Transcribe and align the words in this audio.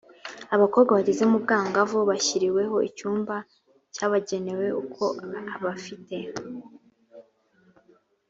abakobwa 0.55 0.91
bageze 0.97 1.23
mu 1.31 1.37
bwangavu 1.43 1.97
bashyiriweho 2.09 2.75
icyumba 2.89 3.35
cyabagenewe 3.95 4.67
uko 4.81 5.03
abafite 5.55 6.17